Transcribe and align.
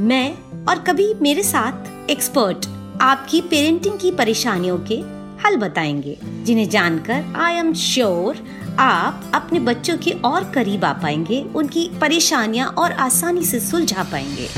मैं 0.00 0.64
और 0.66 0.78
कभी 0.78 1.14
मेरे 1.14 1.42
साथ 1.42 2.10
एक्सपर्ट 2.10 2.66
आपकी 3.02 3.40
पेरेंटिंग 3.40 3.98
की 3.98 4.10
परेशानियों 4.10 4.78
के 4.78 4.94
हल 5.42 5.56
बताएँगे, 5.56 6.16
जिन्हें 6.44 6.68
जानकर 6.68 7.32
आई 7.36 7.54
एम 7.54 7.72
श्योर 7.74 8.36
आप 8.78 9.30
अपने 9.34 9.60
बच्चों 9.60 9.96
के 9.98 10.10
और 10.10 10.50
करीब 10.50 10.84
आ 10.84 10.92
पाएँगे, 10.92 11.40
उनकी 11.56 11.88
परेशानियाँ 12.00 12.68
और 12.68 12.92
आसानी 12.92 13.44
से 13.44 13.60
सुलझा 13.60 14.02
पाएँगे। 14.02 14.48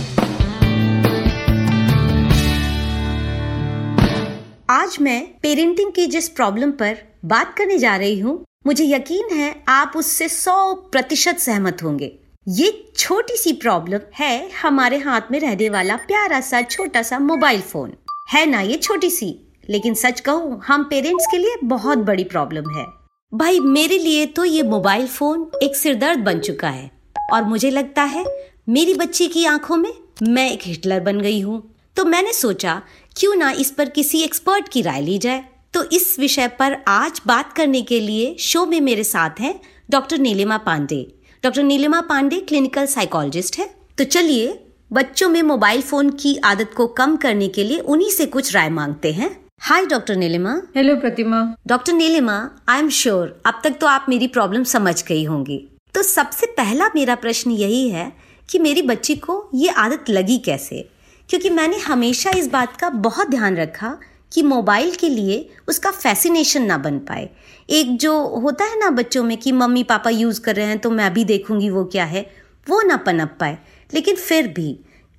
आज 4.70 4.96
मैं 5.00 5.26
पेरेंटिंग 5.42 5.92
की 5.92 6.06
जिस 6.06 6.28
प्रॉब्लम 6.28 6.70
पर 6.70 6.96
बात 7.24 7.54
करने 7.58 7.78
जा 7.78 7.96
रही 7.96 8.18
हूँ, 8.20 8.44
मुझे 8.66 8.84
यकीन 8.84 9.36
है 9.36 9.54
आप 9.68 9.92
उससे 9.96 10.28
सौ 10.28 10.74
प्रतिशत 10.74 11.38
सहमत 11.38 11.82
होंगे। 11.82 12.18
ये 12.48 12.92
छोटी 12.96 13.36
सी 13.36 13.52
प्रॉब्लम 13.52 13.98
है 14.14 14.50
हमारे 14.62 14.98
हाथ 14.98 15.20
में 15.30 15.40
रहने 15.40 15.68
वाला 15.68 15.96
प्यारा 15.96 16.40
सा, 16.40 16.62
छोटा 16.62 17.02
सा 17.02 17.18
मोबाइल 17.18 17.60
फ़ोन 17.60 17.92
है 18.30 18.46
ना 18.46 18.60
ये 18.60 18.76
छोटी 18.76 19.10
सी? 19.10 19.48
लेकिन 19.70 19.94
सच 19.94 20.20
कहूँ, 20.20 20.62
हम 20.66 20.84
पेरेंट्स 20.84 21.26
के 21.30 21.38
लिए 21.38 21.56
बहुत 21.64 21.98
बड़ी 21.98 22.24
प्रॉब्लम 22.24 22.70
है। 22.70 22.86
भाई, 23.34 23.60
मेरे 23.60 23.98
लिए 23.98 24.26
तो 24.26 24.44
ये 24.44 24.62
मोबाइल 24.62 25.06
फ़ोन 25.06 25.50
एक 25.62 25.76
सिरदर्द 25.76 26.18
बन 26.18 26.38
चुका 26.38 26.68
है। 26.68 26.90
और 27.32 27.44
मुझे 27.44 27.70
लगता 27.70 28.02
है, 28.02 28.24
मेरी 28.68 28.94
बच्ची 28.94 29.26
की 29.26 29.44
आँखों 29.44 29.76
में 29.76 29.92
मैं 30.22 30.52
एक 30.52 30.60
हिटलर 30.62 31.00
बन 31.00 31.20
गई 31.20 31.40
हूँ। 31.40 31.74
तो 31.96 32.04
मैंने 32.04 32.32
सोचा, 32.32 32.82
क्यों 33.16 33.34
ना 33.34 33.50
इस 33.50 33.70
पर 33.70 33.88
किसी 33.88 34.22
एक्सपर्ट 34.22 34.68
की 34.68 34.82
राय 34.82 35.00
ली 35.00 35.18
जाए। 35.18 35.44
तो 35.74 35.84
इस 35.84 36.18
विषय 36.18 36.48
पर 36.48 36.76
आज 36.88 37.20
बात 37.26 37.52
करने 37.52 37.82
के 37.82 38.00
लिए 38.00 38.36
शो 38.38 38.66
में 38.66 38.80
मेरे 38.80 39.04
साथ 39.04 39.30
हैं 39.40 39.60
doctor 39.90 40.18
Neelima 40.18 40.58
Pandey. 40.58 41.15
Doctor 41.44 41.62
Neelima 41.62 42.00
Pandey 42.00 42.38
clinical 42.40 42.86
psychologist 42.86 43.58
है। 43.58 43.68
तो 43.98 44.04
चलिए 44.04 44.66
बच्चों 44.92 45.28
में 45.28 45.42
मोबाइल 45.42 45.82
फ़ोन 45.82 46.10
की 46.10 46.36
आदत 46.44 46.70
को 46.76 46.86
कम 46.86 47.16
करने 47.16 47.48
के 47.48 47.64
लिए 47.64 47.78
उन्हीं 47.78 48.10
से 48.10 48.26
कुछ 48.26 48.54
राय 48.54 48.68
मांगते 48.70 49.12
हैं। 49.12 49.30
Hi 49.60 49.86
doctor 49.86 50.16
Neelima. 50.16 50.60
Hello 50.76 50.96
Pratima. 50.96 51.56
Doctor 51.66 51.92
Neelima 51.92 52.50
I 52.68 52.78
am 52.78 52.88
sure 52.88 53.42
अब 53.46 53.60
तक 53.64 53.70
तो 53.70 53.86
आप 53.86 54.06
मेरी 54.08 54.26
प्रॉब्लम 54.26 54.64
समझ 54.64 55.04
गई 55.04 55.24
होंगी। 55.24 55.58
तो 55.94 56.02
सबसे 56.02 56.46
पहला 56.46 56.88
मेरा 56.94 57.14
प्रश्न 57.14 57.50
यही 57.50 57.88
है 57.90 58.12
कि 58.48 58.58
मेरी 58.58 58.82
बच्ची 58.82 59.16
को 59.16 59.50
ये 59.54 59.68
आदत 59.68 60.10
लगी 60.10 60.38
कैसे? 60.38 60.88
क्योंकि 61.28 61.50
मैंने 61.50 61.76
हमेशा 61.76 62.30
इस 62.30 62.48
बात 62.48 62.76
का 62.76 62.88
बहुत 62.90 63.30
ध्यान 63.30 63.56
रखा 63.56 63.96
कि 64.36 64.42
मोबाइल 64.44 64.94
के 64.94 65.08
लिए 65.08 65.36
उसका 65.68 65.90
फैसिनेशन 65.92 66.62
ना 66.62 66.76
बन 66.78 66.98
पाए। 67.00 67.28
एक 67.68 67.96
जो 67.98 68.12
होता 68.38 68.64
है 68.64 68.78
ना 68.80 68.90
बच्चों 68.92 69.22
में 69.24 69.36
कि 69.36 69.52
मम्मी 69.54 69.82
पापा 69.84 70.10
यूज़ 70.12 70.40
कर 70.40 70.56
रहे 70.56 70.66
हैं 70.66 70.78
तो 70.78 70.90
मैं 70.90 71.12
भी 71.14 71.24
देखूँगी 71.24 71.70
वो 71.70 71.84
क्या 71.86 72.04
है, 72.04 72.26
वो 72.66 72.80
ना 72.82 72.96
पनप 72.96 73.36
पाए। 73.40 73.56
लेकिन 73.90 74.16
फिर 74.16 74.48
भी 74.48 74.68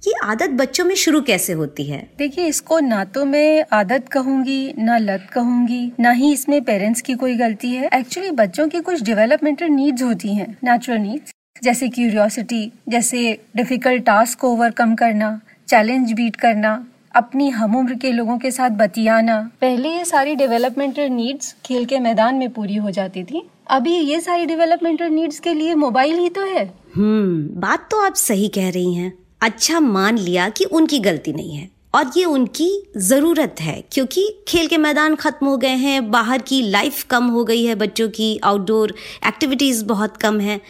ये 0.03 0.13
आदत 0.23 0.50
बच्चों 0.51 0.83
में 0.85 0.94
शुरू 0.95 1.22
कैसे 1.22 1.53
होती 1.53 1.83
है? 1.83 2.00
देखिए, 2.17 2.45
इसको 2.45 2.79
ना 2.79 3.03
तो 3.05 3.23
मैं 3.25 3.66
आदत 3.73 4.09
कहूँगी, 4.09 4.73
ना 4.78 4.97
लत 4.97 5.28
कहूँगी, 5.34 5.91
ना 5.99 6.11
ही 6.11 6.31
इसमें 6.34 6.61
पेरेंट्स 6.63 7.01
की 7.01 7.13
कोई 7.16 7.35
गलती 7.38 7.72
है। 7.72 7.89
एक्चुअली 7.94 8.31
बच्चों 8.34 8.67
की 8.67 8.81
कुछ 8.81 9.01
डेवलपमेंटल 9.01 9.69
नीड्स 9.69 10.03
होती 10.03 10.35
हैं 10.35 10.47
नेचुरल 10.63 10.99
नीड्स 10.99 11.34
जैसे 11.63 11.88
क्यूरियोसिटी 11.89 12.72
जैसे 12.89 13.31
डिफ़िकल्ट 13.55 14.03
टास्क 14.03 14.39
को 14.39 14.51
ओवरकम 14.53 14.94
करना 14.95 15.39
चैलेंज 15.67 16.11
बीट 16.11 16.35
करना 16.35 16.73
अपनी 17.17 17.50
हम 17.50 17.75
उम्र 17.75 17.94
के 17.94 18.11
लोगों 18.11 18.38
के 18.38 18.51
साथ 18.51 18.69
बतियाना। 18.69 19.51
पहले 19.61 19.89
ये 19.89 20.05
सारी 20.05 20.35
डेवलपमेंटल 20.35 21.03
नीड्स 21.03 21.55
खेल 21.66 21.85
के 21.85 22.00
मैदान 22.00 22.35
में 22.35 22.50
पूरी 22.50 22.75
हो 22.75 22.91
जाती 22.91 23.23
थी। 23.23 23.41
अभी 23.67 23.91
ये 23.91 24.19
सारी 24.22 24.45
डेवलपमेंटल 24.45 25.05
नीड्स 25.05 25.39
के 25.39 25.53
लिए 25.53 25.75
मोबाइल 25.75 26.17
ही 26.17 26.29
तो 26.29 26.41
है। 26.41 26.66
हम्म 26.95 27.59
बात 27.59 27.88
तो 27.91 28.05
आप 28.05 28.13
सही 28.13 28.47
कह 28.47 28.69
रही 28.69 28.94
हैं। 28.94 29.13
अच्छा 29.41 29.79
मान 29.79 30.17
लिया 30.17 30.50
कि 30.50 30.63
उनकी 30.63 31.00
गलती 31.00 31.33
नहीं 31.33 31.55
है। 31.55 31.69
और 31.95 32.11
ये 32.17 32.25
उनकी 32.25 32.83
ज़रूरत 32.97 33.55
है, 33.61 33.84
क्योंकि 33.91 34.44
खेल 34.47 34.67
के 34.67 34.78
मैदान 34.78 35.16
ख़त्म 35.16 35.47
हो 35.47 35.57
गए 35.57 35.75
हैं, 35.75 36.11
बाहर 36.11 36.41
की 36.41 36.61
लाइफ 36.61 37.03
कम 37.03 37.25
हो 37.25 37.44
गई 37.44 37.66
है, 37.66 37.75
बच्चों 37.75 38.09
की 38.09 38.39
आउटडोर 38.44 38.94
एक्टिविटीज़ 39.28 39.85
बहुत 39.85 40.17
कम 40.17 40.39
है, 40.39 40.61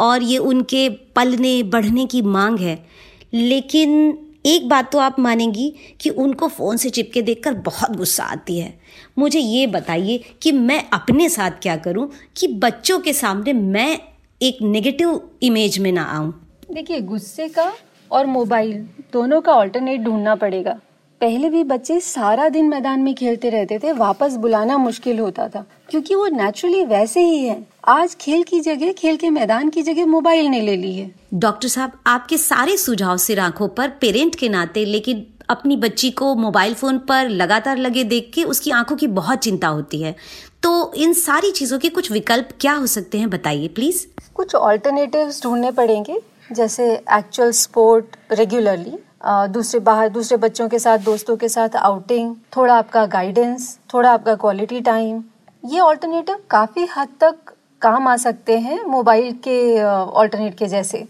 और 0.00 0.22
ये 0.22 0.38
उनके 0.38 0.88
पलने, 0.88 1.62
बढ़ने 1.62 2.06
की 2.06 2.22
मांग 2.22 2.58
है। 2.58 2.86
लेकिन 3.34 4.18
एक 4.46 4.68
बात 4.68 4.90
तो 4.92 4.98
आप 4.98 5.18
मानेंगी 5.18 5.72
कि 6.00 6.10
उनको 6.10 6.48
फ़ोन 6.48 6.76
से 6.76 6.90
चिपके 6.90 7.22
देखकर 7.22 7.54
बहुत 7.54 7.96
गुस्सा 7.96 8.24
आती 8.24 8.58
है। 8.58 8.72
मुझे 9.18 9.38
ये 9.38 9.66
बताइए 9.66 10.18
कि 10.42 10.52
मैं 10.52 10.82
अपने 10.92 11.28
साथ 11.28 11.50
क्या 11.62 11.76
करूँ 11.76 12.10
कि 12.36 12.46
बच्चों 12.46 12.98
के 13.00 13.12
सामने 13.12 13.52
मैं 13.52 13.98
एक 14.40 14.58
नेगेटिव 14.62 15.20
इमेज 15.42 15.78
में 15.78 15.90
ना 15.92 16.02
आऊँ? 16.02 16.32
देखिए, 16.70 17.00
गुस्से 17.00 17.48
का 17.48 17.72
और 18.10 18.26
मोबाइल 18.26 18.76
दोनों 19.12 19.40
का 19.40 19.52
ऑल्टरनेट 19.52 20.00
ढूंढना 20.00 20.34
पड़ेगा। 20.34 20.78
पहले 21.24 21.48
भी 21.50 21.62
बच्चे 21.64 21.98
सारा 22.00 22.48
दिन 22.48 22.68
मैदान 22.68 23.00
में 23.00 23.14
खेलते 23.14 23.50
रहते 23.50 23.78
थे 23.78 23.92
वापस 23.92 24.34
बुलाना 24.36 24.76
मुश्किल 24.78 25.18
होता 25.18 25.46
था 25.48 25.64
क्योंकि 25.90 26.14
वो 26.14 26.26
नेचुरली 26.26 26.84
वैसे 26.84 27.20
ही 27.20 27.38
है। 27.38 27.56
आज 27.88 28.14
खेल 28.14 28.42
की 28.42 28.60
जगह 28.60 28.92
खेल 28.92 29.16
के 29.16 29.30
मैदान 29.30 29.68
की 29.68 29.82
जगह 29.82 30.06
मोबाइल 30.06 30.46
ने 30.46 30.60
ले 30.60 30.76
ली 30.76 30.92
है। 30.94 31.10
डॉक्टर 31.34 31.68
साहब 31.68 31.92
आपके 32.06 32.38
सारे 32.38 32.76
सुझाव 32.76 33.16
सिर 33.16 33.40
आँखों 33.40 33.68
पर 33.68 33.88
पेरेंट 34.00 34.34
के 34.34 34.48
नाते 34.48 34.84
लेकिन 34.84 35.24
अपनी 35.50 35.76
बच्ची 35.76 36.10
को 36.10 36.34
मोबाइल 36.34 36.74
फ़ोन 36.74 36.98
पर 36.98 37.28
लगातार 37.30 37.78
लगे 37.78 38.04
देख 38.04 38.30
के 38.34 38.44
उसकी 38.44 38.70
आँखों 38.72 38.96
की 38.96 39.06
बहुत 39.14 39.38
चिंता 39.38 39.68
होती 39.68 40.02
है। 40.02 40.14
तो 40.62 40.92
इन 40.96 41.12
सारी 41.12 41.50
चीज़ों 41.52 41.78
के 41.78 41.88
कुछ 41.90 42.12
विकल्प 42.12 42.48
क्या 42.60 42.72
हो 42.74 42.86
सकते 42.88 43.18
हैं 43.18 43.30
बताइए 43.30 43.68
प्लीज़। 43.70 44.06
कुछ 44.34 44.54
ऑल्टरनेटिव्स 44.54 45.42
ढूँढने 45.42 45.70
पड़ेंगे 45.70 46.20
जैसे 46.52 46.92
एक्चुअल 46.92 47.50
स्पोर्ट 47.56 48.16
रेगुलरली 48.32 48.98
दूसरे 49.26 49.80
बाहर, 49.80 50.08
दूसरे 50.08 50.36
बच्चों 50.38 50.68
के 50.68 50.78
साथ, 50.78 50.98
दोस्तों 51.00 51.36
के 51.36 51.48
साथ 51.48 51.76
आउटिंग 51.76 52.34
थोड़ा 52.56 52.74
आपका 52.74 53.04
गाइडेंस 53.08 53.78
थोड़ा 53.94 54.10
आपका 54.12 54.34
क्वालिटी 54.36 54.80
टाइम 54.82 55.22
ये 55.64 55.80
ऑल्टरनेटिव 55.80 56.38
काफ़ी 56.50 56.86
हद 56.96 57.08
तक 57.20 57.52
काम 57.82 58.08
आ 58.08 58.16
सकते 58.16 58.58
हैं 58.58 58.82
मोबाइल 58.86 59.32
के 59.44 59.82
ऑल्टरनेट 59.82 60.56
के 60.58 60.66
जैसे। 60.66 61.04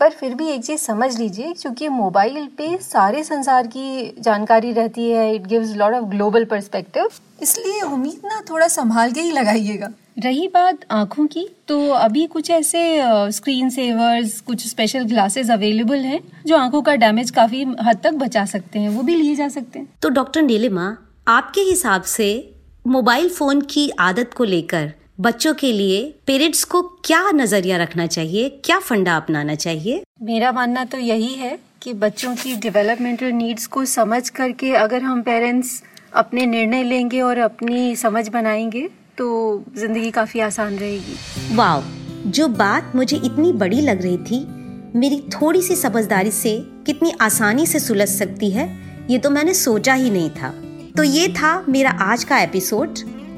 पर 0.00 0.10
फिर 0.10 0.34
भी 0.34 0.48
एक 0.48 0.64
चीज़ 0.64 0.80
समझ 0.80 1.18
लीजिए 1.18 1.52
क्योंकि 1.52 1.88
मोबाइल 1.88 2.46
पे 2.58 2.76
सारे 2.82 3.22
संसार 3.24 3.66
की 3.66 4.14
जानकारी 4.18 4.72
रहती 4.72 5.08
है 5.10 5.34
it 5.34 5.46
gives 5.46 5.74
lot 5.76 5.94
of 5.94 6.04
global 6.10 6.44
perspective 6.44 7.08
इसलिए 7.42 7.80
उम्मीद 7.82 8.20
ना 8.24 8.42
थोड़ा 8.50 8.68
संभाल 8.68 9.12
के 9.12 9.20
ही 9.20 9.32
लगाइएगा। 9.32 9.88
रही 10.18 10.46
बात 10.48 10.78
आँखों 10.90 11.26
की 11.26 11.46
तो 11.68 11.78
अभी 11.88 12.26
कुछ 12.26 12.50
ऐसे 12.50 12.80
स्क्रीन 13.32 13.70
सेवर्स 13.70 14.40
कुछ 14.40 14.66
स्पेशल 14.66 15.04
ग्लासेस 15.04 15.50
अवेलेबल 15.50 15.98
हैं 15.98 16.20
जो 16.46 16.56
आँखों 16.56 16.82
का 16.82 16.94
डैमेज 16.96 17.30
काफ़ी 17.30 17.62
हद 17.80 18.00
तक 18.04 18.14
बचा 18.14 18.44
सकते 18.44 18.78
हैं 18.78 18.88
वो 18.88 19.02
भी 19.02 19.14
लिए 19.14 19.34
जा 19.34 19.48
सकते 19.48 19.78
हैं। 19.78 19.88
तो 20.02 20.08
डॉक्टर 20.08 20.42
नीलिमा 20.42 20.96
आपके 21.28 21.60
हिसाब 21.60 22.02
से 22.02 22.28
मोबाइल 22.86 23.28
फ़ोन 23.28 23.60
की 23.70 23.90
आदत 24.00 24.30
को 24.36 24.44
लेकर 24.44 24.92
बच्चों 25.20 25.54
के 25.54 25.72
लिए 25.72 26.20
पेरेंट्स 26.26 26.64
को 26.64 26.82
क्या 26.82 27.30
नज़रिया 27.30 27.76
रखना 27.76 28.06
चाहिए? 28.06 28.48
क्या 28.64 28.78
फंडा 28.78 29.16
अपनाना 29.16 29.54
चाहिए? 29.54 30.02
मेरा 30.22 30.52
मानना 30.52 30.84
तो 30.84 30.98
यही 30.98 31.34
है 31.34 31.58
कि 31.82 31.92
बच्चों 31.94 32.34
की 32.36 32.56
डेवलपमेंटल 32.56 33.26
नीड्स 33.26 33.66
को 33.66 33.84
समझ 33.84 34.28
करके 34.28 34.72
अगर 34.74 35.02
हम 35.02 35.22
पेरेंट्स 35.22 35.82
अपने 36.14 36.46
निर्णय 36.46 36.82
लेंगे 36.82 37.20
और 37.20 37.38
अपनी 37.38 37.96
समझ 37.96 38.28
बनाएँगे 38.28 38.88
तो 39.18 39.28
ज़िंदगी 39.76 40.10
काफ़ी 40.10 40.40
आसान 40.40 40.76
रहेगी। 40.76 41.56
वाह 41.56 41.82
जो 42.30 42.48
बात 42.48 42.92
मुझे 42.96 43.16
इतनी 43.16 43.52
बड़ी 43.52 43.80
लग 43.80 44.02
रही 44.02 44.18
थी 44.18 44.46
मेरी 44.98 45.20
थोड़ी 45.20 45.62
सी 45.62 45.76
समझदारी 45.76 46.30
से 46.30 46.58
कितनी 46.86 47.12
आसानी 47.20 47.66
से 47.66 47.80
सुलझ 47.80 48.08
सकती 48.08 48.50
है 48.50 48.78
ये 49.10 49.18
तो 49.18 49.30
मैंने 49.30 49.54
सोचा 49.54 49.94
ही 49.94 50.10
नहीं 50.10 50.30
था। 50.30 50.48
तो 50.96 51.02
ये 51.02 51.28
था 51.28 51.64
मेरा 51.68 51.90
आज 51.90 52.24
का 52.24 52.38
एपिसोड 52.38 52.94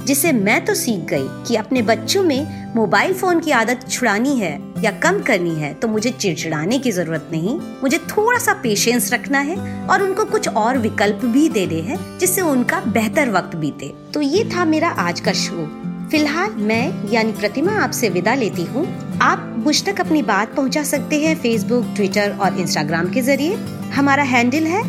जिसे 0.06 0.32
मैं 0.32 0.64
तो 0.64 0.74
सीख 0.74 1.00
गई 1.10 1.26
कि 1.46 1.56
अपने 1.56 1.82
बच्चों 1.82 2.22
में 2.22 2.74
मोबाइल 2.74 3.12
फ़ोन 3.14 3.40
की 3.40 3.50
आदत 3.50 3.84
छुड़ानी 3.90 4.36
है 4.36 4.52
या 4.82 4.90
कम 5.00 5.20
करनी 5.22 5.54
है 5.54 5.72
तो 5.74 5.88
मुझे 5.88 6.10
चिड़चिड़ाने 6.10 6.78
की 6.78 6.92
ज़रूरत 6.92 7.28
नहीं। 7.32 7.58
मुझे 7.82 7.98
थोड़ा 8.08 8.38
सा 8.38 8.52
पेशेंस 8.62 9.12
रखना 9.12 9.38
है 9.40 9.56
और 9.86 10.02
उनको 10.02 10.24
कुछ 10.24 10.48
और 10.48 10.78
विकल्प 10.78 11.24
भी 11.24 11.48
देने 11.48 11.80
हैं, 11.80 11.98
जिससे 12.18 12.40
उनका 12.42 12.80
बेहतर 12.88 13.30
वक्त 13.30 13.56
बीते। 13.56 13.92
तो 14.14 14.20
ये 14.20 14.44
था 14.54 14.64
मेरा 14.64 14.88
आज 15.00 15.20
का 15.20 15.32
शो 15.34 15.66
फ़िलहाल 16.10 16.50
मैं, 16.52 17.10
यानी 17.10 17.32
प्रतिमा 17.32 17.72
आपसे 17.82 18.08
विदा 18.08 18.34
लेती 18.34 18.64
हूँ। 18.64 18.86
आप 19.22 19.54
मुझ 19.58 19.82
तक 19.84 20.00
अपनी 20.00 20.22
बात 20.22 20.54
पहुँचा 20.56 20.82
सकते 20.84 21.20
हैं 21.20 21.34
फेसबुक 21.36 21.92
ट्विटर 21.96 22.36
और 22.36 22.58
इंस्टाग्राम 22.60 23.12
के 23.12 23.22
ज़रिए। 23.22 23.54
हमारा 23.94 24.22
हैंडल 24.24 24.66
है 24.66 24.80